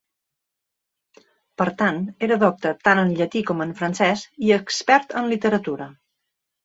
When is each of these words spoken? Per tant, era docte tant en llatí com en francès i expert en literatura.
Per 1.63 1.67
tant, 1.81 1.99
era 2.27 2.39
docte 2.45 2.73
tant 2.87 3.01
en 3.03 3.13
llatí 3.19 3.43
com 3.51 3.61
en 3.67 3.75
francès 3.83 4.25
i 4.49 4.53
expert 4.59 5.15
en 5.23 5.31
literatura. 5.35 5.89